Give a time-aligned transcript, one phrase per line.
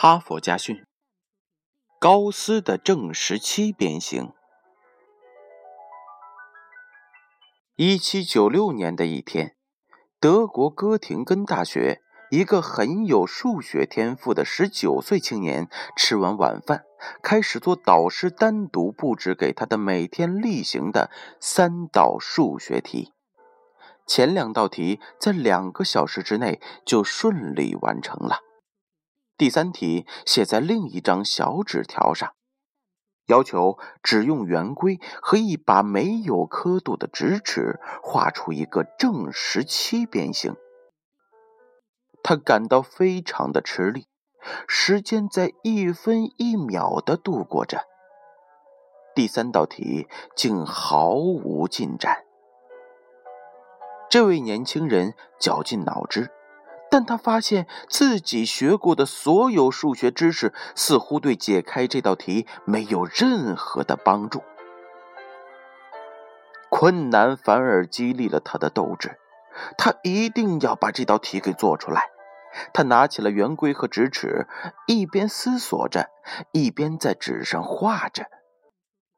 [0.00, 0.86] 哈佛家训：
[1.98, 4.32] 高斯的正十七边形。
[7.74, 9.56] 一七九六年的一天，
[10.20, 16.84] 德国哥廷根大学一个很有数学天赋的十九岁青年，吃完晚饭，
[17.20, 21.10] 开始做导师单独布置给他的每天例行的
[21.40, 23.12] 三道数学题。
[24.06, 28.42] 前两道题在两个小时之内就顺利完成了。
[29.38, 32.34] 第三题写在另一张小纸条上，
[33.28, 40.56] 要求只用圆规和一把没有刻度的直尺画出一个正十七边形。
[42.24, 44.08] 他感到非常的吃力，
[44.66, 47.84] 时间在一分一秒的度过着。
[49.14, 52.24] 第三道题竟毫无进展。
[54.10, 56.30] 这位年轻人绞尽脑汁，
[56.90, 64.42] 但他发现自己学过的所有数学知识似乎对解开这道题没有任何的帮助。
[66.70, 69.18] 困难反而激励了他的斗志，
[69.76, 72.10] 他一定要把这道题给做出来。
[72.72, 74.46] 他拿起了圆规和直尺，
[74.86, 76.08] 一边思索着，
[76.52, 78.26] 一边在纸上画着。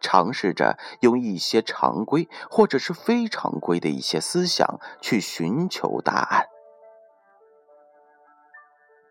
[0.00, 6.46] 尝试着用一些常规或者是非常规的一些思想去寻求答案。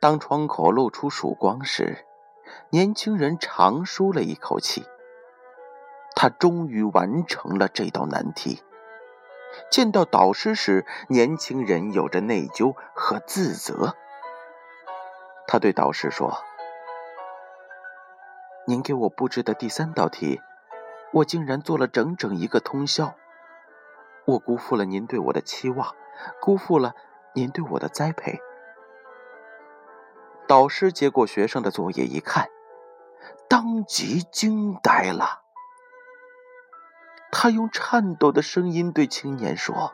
[0.02, 2.08] 当窗口露出曙光时，
[2.72, 4.84] 年轻人长舒了一口气。
[6.16, 8.64] 他终于完成了这道难题。
[9.70, 13.96] 见到导师时，年轻人有着内疚和自责。
[15.46, 16.42] 他对导师说
[18.66, 20.42] ：“您给我布置的第三道题。”
[21.14, 23.14] 我竟然做了整整一个通宵，
[24.26, 25.94] 我辜负了您对我的期望，
[26.42, 26.96] 辜负了
[27.36, 28.40] 您对我的栽培。
[30.52, 32.50] 导师接过学生的作业一看，
[33.48, 35.44] 当即惊呆了。
[37.32, 39.94] 他用颤抖的声音对青年说：“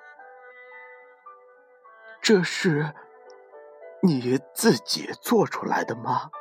[2.23, 2.95] 这是
[4.01, 6.31] 你自己做出来的吗？”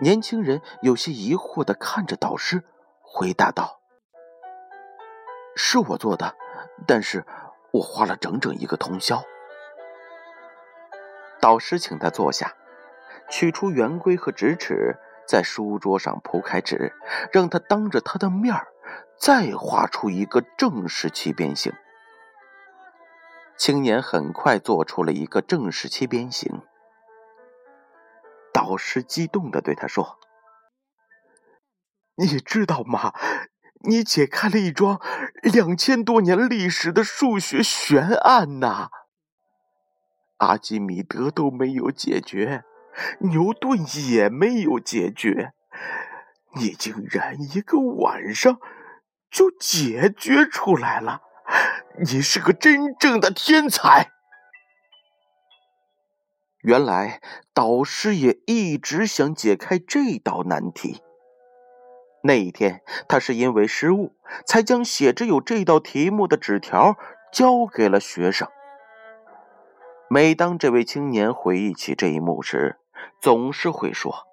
[0.00, 2.62] 年轻人有些疑惑的看着导师。
[3.00, 3.80] 回答道
[5.56, 6.36] ：“是我做的，
[6.86, 7.26] 但是
[7.72, 9.24] 我花了整整一个通宵。”
[11.42, 12.54] 导师请他坐下，
[13.28, 16.94] 取出圆规和直尺，在书桌上铺开纸，
[17.32, 18.54] 让他当着他的面
[19.18, 21.72] 再画出一个正十七边形。
[23.56, 26.62] 青年很快做出了一个正十七边形。
[28.52, 30.20] 导师激动的对他说。
[32.14, 33.12] 你知道吗？
[33.84, 35.00] 你解开了一桩
[35.42, 38.90] 两千多年历史的数学悬案呐！
[40.42, 42.64] 阿基米德都没有解决，
[43.20, 43.78] 牛顿
[44.10, 45.52] 也没有解决，
[46.56, 48.58] 你竟然一个晚上
[49.30, 51.22] 就解决出来了！
[52.00, 54.10] 你是个真正的天才！
[56.62, 57.20] 原来
[57.54, 61.02] 导师也一直想解开这道难题。
[62.24, 66.96] 那一天，他是因为失误，才将写着有这道题目的纸条
[67.32, 68.48] 交给了学生。
[70.14, 72.78] 每当这位青年回忆起这一幕时，
[73.18, 74.26] 总是会说：“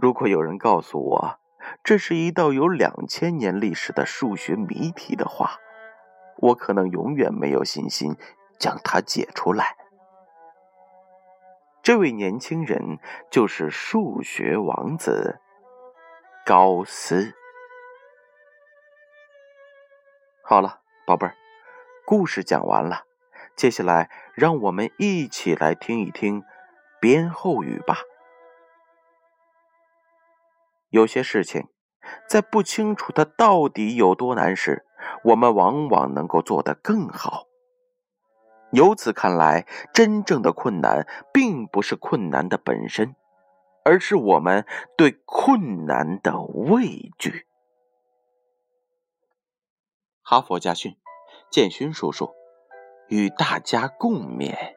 [0.00, 1.38] 如果有人告诉我，
[1.84, 5.58] 这是一道有两千年历史的数学谜题的话，
[6.38, 8.16] 我可能永远没有信心
[8.58, 9.76] 将它解出来。”
[11.84, 12.98] 这位年轻人
[13.30, 15.38] 就是数学王子。
[16.46, 17.34] 高斯，
[20.42, 21.34] 好了，宝贝儿，
[22.06, 23.04] 故事讲完了，
[23.56, 26.44] 接下来让我们一起来听一听
[27.00, 27.96] 编后语吧。
[30.90, 31.68] 有些事情，
[32.28, 34.84] 在不清楚它到底有多难时，
[35.24, 37.46] 我们往往能够做得更好。
[38.72, 43.16] 由此看来，真正的困难，并不是困难的本身。
[43.84, 44.66] 而是我们
[44.96, 47.46] 对困难的畏惧。
[50.22, 50.96] 哈佛家训，
[51.52, 52.34] 建勋叔叔
[53.08, 54.75] 与大家共勉。